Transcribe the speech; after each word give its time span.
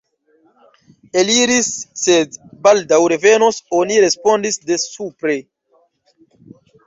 Eliris, 1.23 1.67
sed 2.03 2.39
baldaŭ 2.67 2.99
revenos, 3.13 3.59
oni 3.81 3.99
respondis 4.07 4.59
de 4.71 4.79
supre. 4.87 5.37